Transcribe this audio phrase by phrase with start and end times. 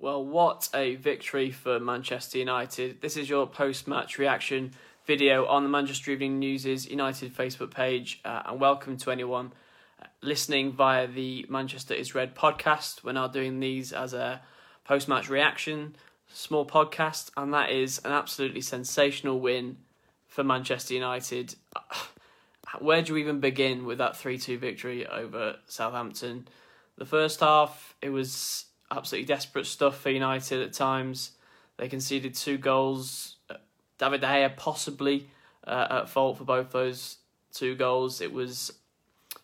[0.00, 3.00] Well, what a victory for Manchester United.
[3.00, 4.70] This is your post match reaction
[5.04, 8.20] video on the Manchester Evening News' United Facebook page.
[8.24, 9.52] Uh, and welcome to anyone
[10.00, 13.02] uh, listening via the Manchester is Red podcast.
[13.02, 14.40] We're now doing these as a
[14.84, 15.96] post match reaction,
[16.28, 19.78] small podcast, and that is an absolutely sensational win
[20.28, 21.56] for Manchester United.
[22.78, 26.46] Where do you even begin with that 3 2 victory over Southampton?
[26.98, 31.32] The first half, it was absolutely desperate stuff for United at times.
[31.76, 33.36] They conceded two goals.
[33.98, 35.28] David De Gea possibly
[35.66, 37.18] uh, at fault for both those
[37.52, 38.20] two goals.
[38.20, 38.72] It was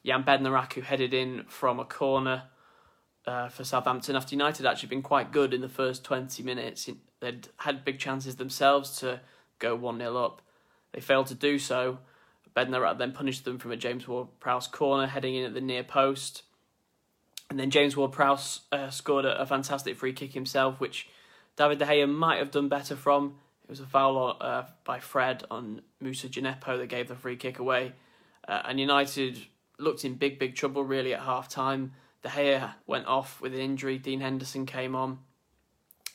[0.05, 2.45] Jan Bednarek who headed in from a corner
[3.27, 6.89] uh, for Southampton after United actually been quite good in the first 20 minutes.
[7.21, 9.21] They'd had big chances themselves to
[9.59, 10.43] go 1 0 up.
[10.93, 11.99] They failed to do so.
[12.57, 15.83] Bednarek then punished them from a James Ward Prowse corner heading in at the near
[15.83, 16.43] post.
[17.51, 21.09] And then James Ward Prowse uh, scored a, a, fantastic free kick himself, which
[21.57, 23.37] David De Gea might have done better from.
[23.65, 27.59] It was a foul uh, by Fred on Musa Djenepo that gave the free kick
[27.59, 27.93] away.
[28.47, 29.39] Uh, and United
[29.79, 31.93] looked in big, big trouble really at half time.
[32.23, 33.99] De Gea went off with an injury.
[33.99, 35.19] Dean Henderson came on.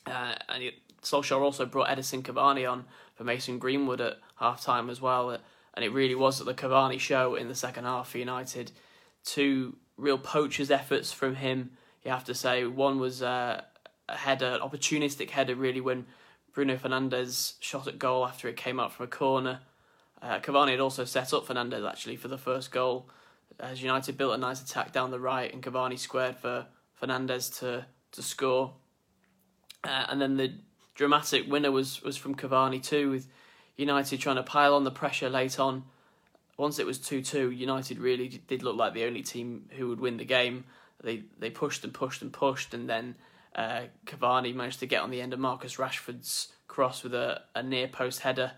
[0.06, 2.84] Uh, and it, Solskjaer also brought Edinson Cavani on
[3.14, 5.30] for Mason Greenwood at half time as well.
[5.74, 8.72] And it really was the Cavani show in the second half for United.
[9.24, 11.70] Two real poacher's efforts from him.
[12.04, 13.62] You have to say one was uh,
[14.08, 16.06] a header, an opportunistic header, really when
[16.52, 19.60] Bruno Fernandes shot at goal after it came out from a corner.
[20.22, 23.08] Uh, Cavani had also set up Fernandes actually for the first goal.
[23.58, 26.66] As United built a nice attack down the right, and Cavani squared for
[27.00, 28.72] Fernandes to to score.
[29.84, 30.52] Uh, and then the
[30.94, 33.28] dramatic winner was was from Cavani too, with
[33.76, 35.84] United trying to pile on the pressure late on
[36.60, 39.98] once it was 2 2, United really did look like the only team who would
[39.98, 40.64] win the game.
[41.02, 43.14] They they pushed and pushed and pushed, and then
[43.56, 47.62] uh, Cavani managed to get on the end of Marcus Rashford's cross with a, a
[47.62, 48.52] near post header.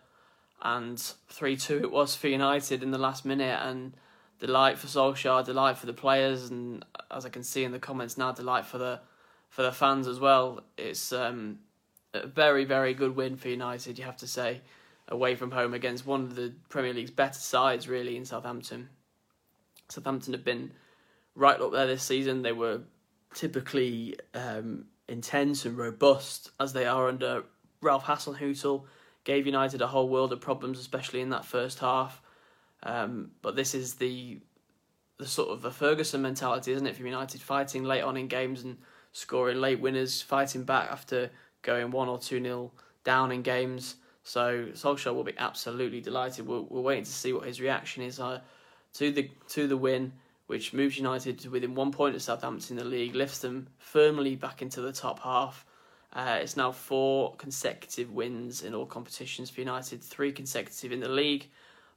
[0.61, 3.61] And 3 2 it was for United in the last minute.
[3.63, 3.95] And
[4.41, 8.19] delight for Solskjaer, delight for the players, and as I can see in the comments
[8.19, 9.01] now, delight for the
[9.49, 10.65] for the fans as well.
[10.77, 11.61] It's um,
[12.13, 14.63] a very, very good win for United, you have to say
[15.13, 18.89] away from home against one of the Premier League's better sides, really, in Southampton.
[19.89, 20.73] Southampton have been
[21.35, 22.43] right up there this season.
[22.43, 22.81] They were
[23.35, 27.45] typically um, intense and robust as they are under
[27.81, 28.85] Ralph Hasenhüttl.
[29.25, 32.21] Gave United a whole world of problems, especially in that first half.
[32.83, 34.41] Um, but this is the
[35.19, 37.41] the sort of the Ferguson mentality, isn't it, for United?
[37.41, 38.79] Fighting late on in games and
[39.13, 41.31] scoring late winners, fighting back after
[41.61, 42.73] going one or two nil
[43.05, 43.97] down in games.
[44.25, 46.47] So Solskjaer will be absolutely delighted.
[46.47, 48.41] We're, we're waiting to see what his reaction is uh,
[48.95, 50.13] to the to the win,
[50.47, 54.37] which moves United to within one point of Southampton in the league, lifts them firmly
[54.37, 55.65] back into the top half.
[56.13, 61.09] Uh, it's now four consecutive wins in all competitions for United, three consecutive in the
[61.09, 61.49] league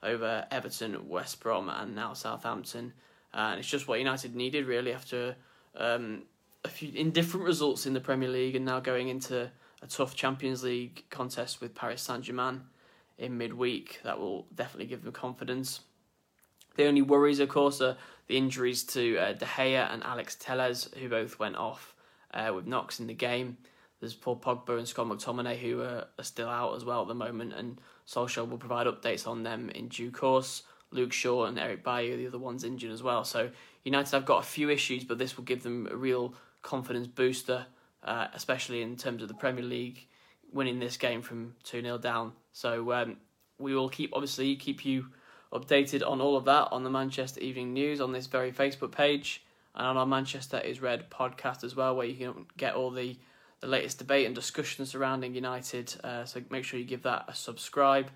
[0.02, 2.94] over Everton, West Brom, and now Southampton.
[3.34, 5.36] Uh, and it's just what United needed really after
[5.76, 6.24] um,
[6.64, 9.52] a few indifferent results in the Premier League and now going into
[9.86, 12.62] a tough Champions League contest with Paris Saint Germain
[13.20, 14.02] in midweek.
[14.04, 15.82] That will definitely give them confidence.
[16.76, 17.96] The only worries, of course, are
[18.28, 21.96] the injuries to uh, De Gea and Alex Telles, who both went off
[22.34, 23.58] uh, with knocks in the game.
[24.00, 27.14] There's Paul Pogba and Scott McTominay, who are, are still out as well at the
[27.14, 30.64] moment, and Solskjaer will provide updates on them in due course.
[30.92, 33.24] Luke Shaw and Eric Bailly, the other ones injured as well.
[33.24, 33.52] So
[33.84, 37.68] United have got a few issues, but this will give them a real confidence booster
[38.06, 40.08] uh, especially in terms of the Premier League,
[40.54, 42.32] winning this game from 2 0 down.
[42.54, 43.18] So um,
[43.58, 45.08] we will keep, obviously, keep you
[45.52, 49.44] updated on all of that on the Manchester Evening News on this very Facebook page
[49.76, 53.18] and on our Manchester is Red podcast as well, where you can get all the,
[53.60, 55.94] the latest debate and discussion surrounding United.
[56.04, 58.10] Uh, so make sure you give that a subscribe.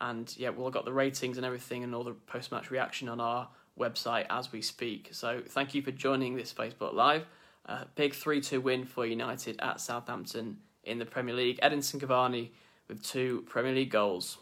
[0.00, 3.20] And yeah, we've got the ratings and everything and all the post match reaction on
[3.20, 3.48] our
[3.78, 5.08] website as we speak.
[5.12, 7.26] So thank you for joining this Facebook Live.
[7.66, 11.60] A big 3 2 win for United at Southampton in the Premier League.
[11.62, 12.50] Edinson Cavani
[12.88, 14.38] with two Premier League goals.